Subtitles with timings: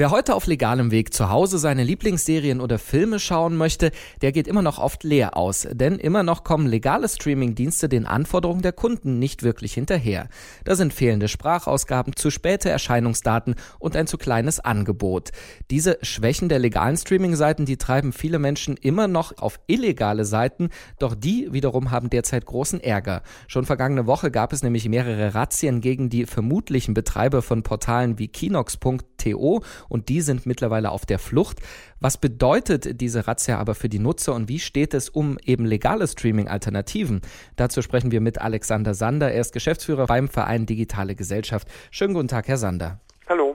[0.00, 3.90] Wer heute auf legalem Weg zu Hause seine Lieblingsserien oder Filme schauen möchte,
[4.22, 8.62] der geht immer noch oft leer aus, denn immer noch kommen legale Streamingdienste den Anforderungen
[8.62, 10.28] der Kunden nicht wirklich hinterher.
[10.62, 15.30] Da sind fehlende Sprachausgaben, zu späte Erscheinungsdaten und ein zu kleines Angebot.
[15.68, 20.68] Diese Schwächen der legalen Streaming-Seiten, die treiben viele Menschen immer noch auf illegale Seiten,
[21.00, 23.24] doch die wiederum haben derzeit großen Ärger.
[23.48, 28.28] Schon vergangene Woche gab es nämlich mehrere Razzien gegen die vermutlichen Betreiber von Portalen wie
[28.28, 31.60] Kinox.to und die sind mittlerweile auf der Flucht.
[32.00, 36.06] Was bedeutet diese Razzia aber für die Nutzer und wie steht es um eben legale
[36.06, 37.20] Streaming-Alternativen?
[37.56, 39.32] Dazu sprechen wir mit Alexander Sander.
[39.32, 41.68] Er ist Geschäftsführer beim Verein Digitale Gesellschaft.
[41.90, 43.00] Schönen guten Tag, Herr Sander.
[43.28, 43.54] Hallo.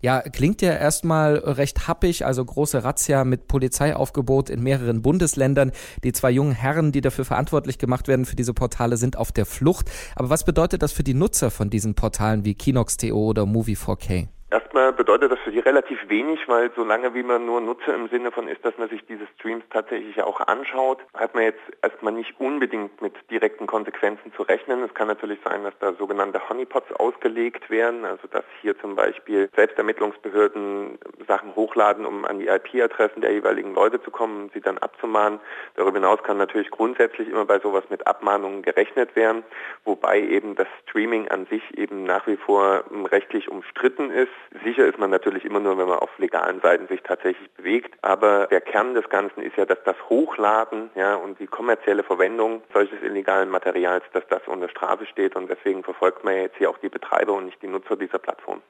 [0.00, 5.72] Ja, klingt ja erstmal recht happig, also große Razzia mit Polizeiaufgebot in mehreren Bundesländern.
[6.04, 9.44] Die zwei jungen Herren, die dafür verantwortlich gemacht werden für diese Portale, sind auf der
[9.44, 9.90] Flucht.
[10.14, 14.28] Aber was bedeutet das für die Nutzer von diesen Portalen wie Kinox.to oder Movie4K?
[14.50, 18.32] Erstmal bedeutet das für die relativ wenig, weil solange wie man nur Nutzer im Sinne
[18.32, 22.40] von ist, dass man sich diese Streams tatsächlich auch anschaut, hat man jetzt erstmal nicht
[22.40, 24.82] unbedingt mit direkten Konsequenzen zu rechnen.
[24.82, 29.50] Es kann natürlich sein, dass da sogenannte Honeypots ausgelegt werden, also dass hier zum Beispiel
[29.54, 35.40] Selbstermittlungsbehörden Sachen hochladen, um an die IP-Adressen der jeweiligen Leute zu kommen sie dann abzumahnen.
[35.74, 39.44] Darüber hinaus kann natürlich grundsätzlich immer bei sowas mit Abmahnungen gerechnet werden,
[39.84, 44.37] wobei eben das Streaming an sich eben nach wie vor rechtlich umstritten ist.
[44.64, 47.94] Sicher ist man natürlich immer nur, wenn man auf legalen Seiten sich tatsächlich bewegt.
[48.02, 52.62] Aber der Kern des Ganzen ist ja, dass das Hochladen ja, und die kommerzielle Verwendung
[52.72, 55.36] solches illegalen Materials, dass das unter Strafe steht.
[55.36, 58.62] Und deswegen verfolgt man jetzt hier auch die Betreiber und nicht die Nutzer dieser Plattform.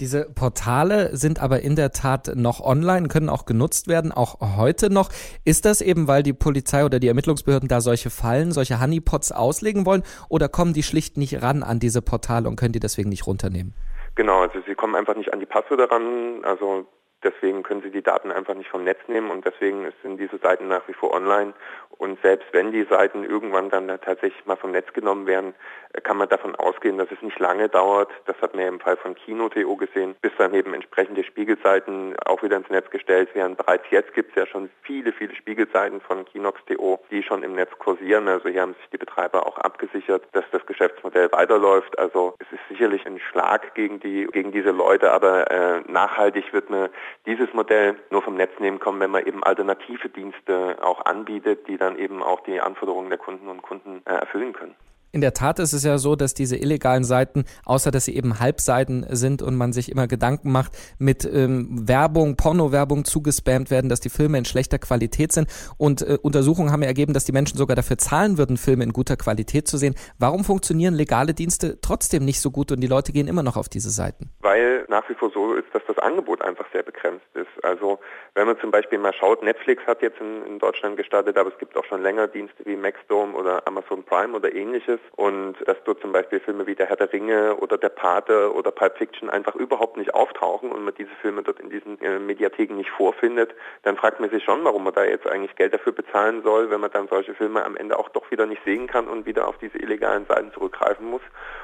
[0.00, 4.90] Diese Portale sind aber in der Tat noch online, können auch genutzt werden, auch heute
[4.90, 5.10] noch.
[5.44, 9.86] Ist das eben, weil die Polizei oder die Ermittlungsbehörden da solche Fallen, solche Honeypots auslegen
[9.86, 13.26] wollen oder kommen die schlicht nicht ran an diese Portale und können die deswegen nicht
[13.26, 13.74] runternehmen?
[14.18, 16.88] Genau, also sie kommen einfach nicht an die Passwörter ran, also
[17.22, 20.68] deswegen können sie die Daten einfach nicht vom Netz nehmen und deswegen sind diese Seiten
[20.68, 21.54] nach wie vor online
[21.98, 25.54] und selbst wenn die Seiten irgendwann dann tatsächlich mal vom Netz genommen werden,
[25.94, 28.10] äh, kann man davon ausgehen, dass es nicht lange dauert.
[28.26, 32.42] Das hat man ja im Fall von Kino.to gesehen, bis dann eben entsprechende Spiegelseiten auch
[32.42, 33.56] wieder ins Netz gestellt werden.
[33.56, 37.70] Bereits jetzt gibt es ja schon viele, viele Spiegelseiten von Kinox.to, die schon im Netz
[37.78, 38.28] kursieren.
[38.28, 41.98] Also hier haben sich die Betreiber auch abgesichert, dass das Geschäftsmodell weiterläuft.
[41.98, 46.70] Also es ist sicherlich ein Schlag gegen die gegen diese Leute, aber äh, nachhaltig wird
[46.70, 46.90] man
[47.26, 51.76] dieses Modell nur vom Netz nehmen kommen, wenn man eben alternative Dienste auch anbietet, die
[51.76, 54.74] dann eben auch die Anforderungen der Kunden und Kunden äh, erfüllen können.
[55.10, 58.40] In der Tat ist es ja so, dass diese illegalen Seiten, außer dass sie eben
[58.40, 64.00] Halbseiten sind und man sich immer Gedanken macht, mit ähm, Werbung, Porno-Werbung zugespammt werden, dass
[64.00, 65.48] die Filme in schlechter Qualität sind.
[65.78, 68.92] Und äh, Untersuchungen haben ja ergeben, dass die Menschen sogar dafür zahlen würden, Filme in
[68.92, 69.94] guter Qualität zu sehen.
[70.18, 73.70] Warum funktionieren legale Dienste trotzdem nicht so gut und die Leute gehen immer noch auf
[73.70, 74.30] diese Seiten?
[74.40, 77.64] Weil nach wie vor so ist, dass das Angebot einfach sehr begrenzt ist.
[77.64, 77.98] Also
[78.34, 81.58] wenn man zum Beispiel mal schaut, Netflix hat jetzt in, in Deutschland gestartet, aber es
[81.58, 84.97] gibt auch schon länger Dienste wie Maxdome oder Amazon Prime oder ähnliches.
[85.12, 88.70] Und dass dort zum Beispiel Filme wie Der Herr der Ringe oder Der Pate oder
[88.70, 92.74] Pulp Fiction einfach überhaupt nicht auftauchen und man diese Filme dort in diesen äh, Mediatheken
[92.74, 96.42] nicht vorfindet, dann fragt man sich schon, warum man da jetzt eigentlich Geld dafür bezahlen
[96.42, 99.26] soll, wenn man dann solche Filme am Ende auch doch wieder nicht sehen kann und
[99.26, 101.22] wieder auf diese illegalen Seiten zurückgreifen muss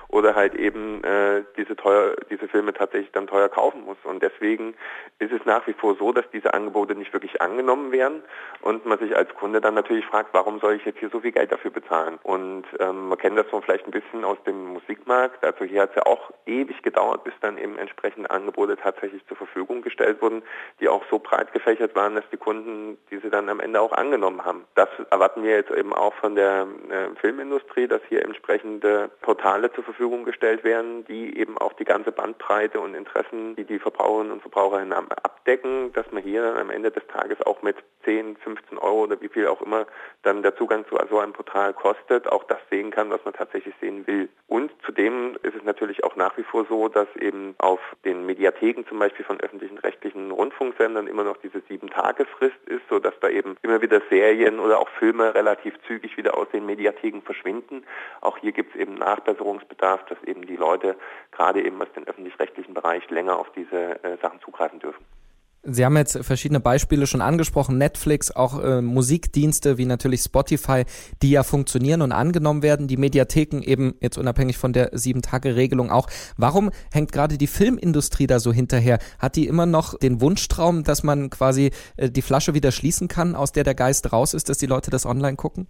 [0.09, 3.97] oder halt eben äh, diese teuer, diese Filme tatsächlich dann teuer kaufen muss.
[4.05, 4.75] Und deswegen
[5.19, 8.23] ist es nach wie vor so, dass diese Angebote nicht wirklich angenommen werden
[8.61, 11.33] und man sich als Kunde dann natürlich fragt, warum soll ich jetzt hier so viel
[11.33, 12.19] Geld dafür bezahlen?
[12.23, 15.43] Und ähm, man kennt das so vielleicht ein bisschen aus dem Musikmarkt.
[15.43, 19.39] Also hier hat es ja auch ewig gedauert, bis dann eben entsprechende Angebote tatsächlich zur
[19.39, 20.43] Verfügung gestellt wurden,
[20.79, 24.45] die auch so breit gefächert waren, dass die Kunden diese dann am Ende auch angenommen
[24.45, 24.67] haben.
[24.75, 29.85] Das erwarten wir jetzt eben auch von der äh, Filmindustrie, dass hier entsprechende Portale zur
[29.85, 34.43] Verfügung gestellt werden, die eben auch die ganze Bandbreite und Interessen, die die Verbraucherinnen und
[34.43, 34.85] Verbraucher
[35.23, 39.19] abdecken, dass man hier dann am Ende des Tages auch mit 10, 15 Euro oder
[39.23, 39.87] wie viel auch immer
[40.23, 43.75] dann der Zugang zu so einem Portal kostet, auch das sehen kann, was man tatsächlich
[43.81, 44.29] sehen will.
[44.49, 48.85] Und zudem ist es natürlich auch nach wie vor so, dass eben auf den Mediatheken
[48.89, 53.81] zum Beispiel von öffentlichen rechtlichen Rundfunksendern immer noch diese Sieben-Tage-Frist ist, sodass da eben immer
[53.81, 57.85] wieder Serien oder auch Filme relativ zügig wieder aus den Mediatheken verschwinden.
[58.21, 60.97] Auch hier gibt es eben Nachbesserungsbedarf, dass eben die Leute
[61.31, 65.05] gerade eben aus dem öffentlich-rechtlichen Bereich länger auf diese äh, Sachen zugreifen dürfen.
[65.67, 70.85] Sie haben jetzt verschiedene Beispiele schon angesprochen, Netflix, auch äh, Musikdienste wie natürlich Spotify,
[71.23, 76.09] die ja funktionieren und angenommen werden, die Mediatheken eben jetzt unabhängig von der Sieben-Tage-Regelung auch.
[76.37, 78.99] Warum hängt gerade die Filmindustrie da so hinterher?
[79.19, 83.35] Hat die immer noch den Wunschtraum, dass man quasi äh, die Flasche wieder schließen kann,
[83.35, 85.67] aus der der Geist raus ist, dass die Leute das online gucken?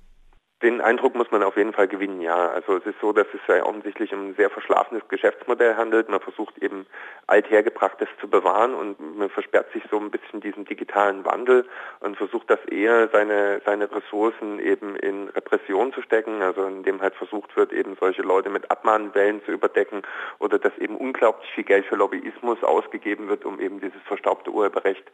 [0.64, 2.49] Den Eindruck muss man auf jeden Fall gewinnen, ja.
[2.49, 6.08] Also es ist so, dass es ja offensichtlich um ein sehr verschlafenes Geschäftsmodell handelt.
[6.08, 6.87] Man versucht eben
[7.26, 11.66] althergebrachtes zu bewahren und man versperrt sich so ein bisschen diesen digitalen Wandel
[12.00, 17.14] und versucht das eher seine, seine Ressourcen eben in Repression zu stecken, also indem halt
[17.14, 20.00] versucht wird, eben solche Leute mit Abmahnwellen zu überdecken
[20.38, 25.05] oder dass eben unglaublich viel Geld für Lobbyismus ausgegeben wird, um eben dieses verstaubte Urheberrecht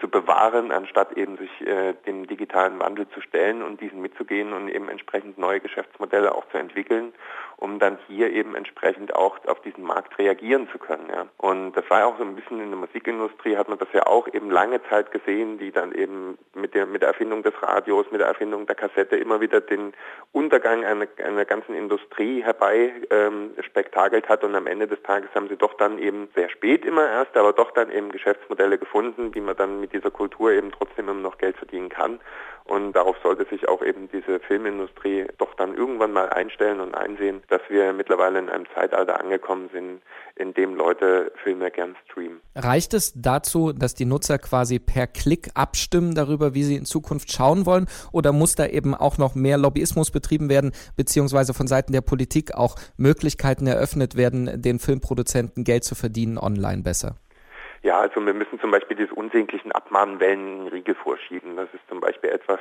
[0.00, 4.68] zu bewahren, anstatt eben sich äh, dem digitalen Wandel zu stellen und diesen mitzugehen und
[4.68, 7.12] eben entsprechend neue Geschäftsmodelle auch zu entwickeln,
[7.56, 11.08] um dann hier eben entsprechend auch auf diesen Markt reagieren zu können.
[11.10, 11.26] Ja.
[11.38, 14.26] Und das war auch so ein bisschen in der Musikindustrie, hat man das ja auch
[14.32, 18.20] eben lange Zeit gesehen, die dann eben mit der, mit der Erfindung des Radios, mit
[18.20, 19.92] der Erfindung der Kassette immer wieder den
[20.32, 25.48] Untergang einer, einer ganzen Industrie herbei ähm, spektakelt hat und am Ende des Tages haben
[25.48, 29.40] sie doch dann eben sehr spät immer erst, aber doch dann eben Geschäftsmodelle gefunden, wie
[29.40, 32.20] man dann mit dieser Kultur eben trotzdem immer noch Geld verdienen kann.
[32.64, 34.83] Und darauf sollte sich auch eben diese Filmindustrie
[35.38, 40.00] doch dann irgendwann mal einstellen und einsehen, dass wir mittlerweile in einem Zeitalter angekommen sind,
[40.36, 42.40] in dem Leute Filme gern streamen.
[42.54, 47.32] Reicht es dazu, dass die Nutzer quasi per Klick abstimmen darüber, wie sie in Zukunft
[47.32, 47.86] schauen wollen?
[48.12, 52.54] Oder muss da eben auch noch mehr Lobbyismus betrieben werden, beziehungsweise von Seiten der Politik
[52.54, 57.16] auch Möglichkeiten eröffnet werden, den Filmproduzenten Geld zu verdienen online besser?
[57.84, 61.54] Ja, also wir müssen zum Beispiel diese unsäglichen Abmahnwellen einen Riegel vorschieben.
[61.54, 62.58] Das ist zum Beispiel etwas,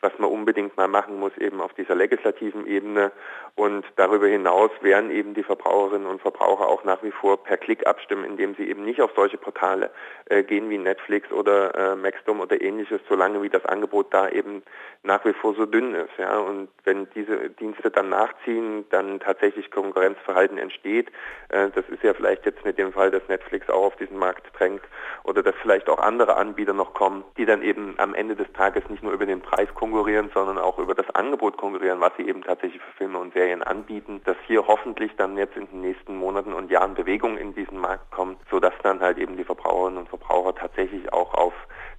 [0.00, 3.12] was man unbedingt mal machen muss, eben auf dieser legislativen Ebene.
[3.54, 7.86] Und darüber hinaus werden eben die Verbraucherinnen und Verbraucher auch nach wie vor per Klick
[7.86, 9.90] abstimmen, indem sie eben nicht auf solche Portale
[10.24, 14.64] äh, gehen wie Netflix oder äh, Maxdom oder ähnliches, solange wie das Angebot da eben
[15.04, 16.18] nach wie vor so dünn ist.
[16.18, 16.38] Ja.
[16.38, 21.12] Und wenn diese Dienste dann nachziehen, dann tatsächlich Konkurrenzverhalten entsteht.
[21.50, 24.52] Äh, das ist ja vielleicht jetzt mit dem Fall, dass Netflix auch auf diesen Markt
[24.64, 24.82] drängt
[25.24, 28.82] oder dass vielleicht auch andere Anbieter noch kommen, die dann eben am Ende des Tages
[28.88, 32.42] nicht nur über den Preis konkurrieren, sondern auch über das Angebot konkurrieren, was sie eben
[32.42, 36.52] tatsächlich für Filme und Serien anbieten, dass hier hoffentlich dann jetzt in den nächsten Monaten
[36.52, 40.54] und Jahren Bewegung in diesen Markt kommt, sodass dann halt eben die Verbraucherinnen und Verbraucher
[40.54, 41.54] tatsächlich auch auf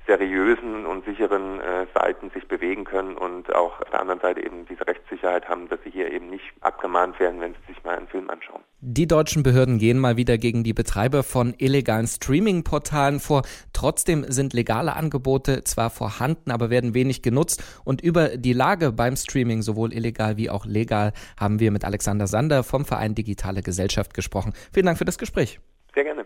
[0.07, 4.65] seriösen und sicheren äh, Seiten sich bewegen können und auch auf der anderen Seite eben
[4.67, 8.07] diese Rechtssicherheit haben, dass sie hier eben nicht abgemahnt werden, wenn sie sich mal einen
[8.07, 8.62] Film anschauen.
[8.81, 12.07] Die deutschen Behörden gehen mal wieder gegen die Betreiber von illegalen
[12.56, 13.44] Streaming-Portalen vor.
[13.74, 17.63] Trotzdem sind legale Angebote zwar vorhanden, aber werden wenig genutzt.
[17.84, 22.28] Und über die Lage beim Streaming, sowohl illegal wie auch legal, haben wir mit Alexander
[22.28, 24.54] Sander vom Verein Digitale Gesellschaft gesprochen.
[24.72, 25.60] Vielen Dank für das Gespräch.
[25.94, 26.25] Sehr gerne.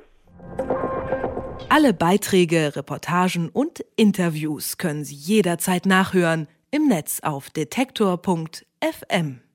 [1.70, 9.42] Alle Beiträge, Reportagen und Interviews können Sie jederzeit nachhören im Netz auf detektor.fm.